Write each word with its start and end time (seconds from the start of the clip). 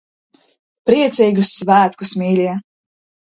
Priecīgus 0.89 1.51
svētkus, 1.59 2.13
mīļie! 2.23 2.57